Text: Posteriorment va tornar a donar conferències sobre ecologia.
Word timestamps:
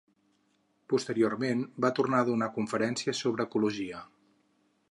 Posteriorment 0.93 1.61
va 1.85 1.91
tornar 1.99 2.21
a 2.25 2.27
donar 2.31 2.47
conferències 2.55 3.21
sobre 3.27 3.49
ecologia. 3.51 4.01